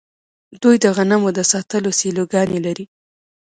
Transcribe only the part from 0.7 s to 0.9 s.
د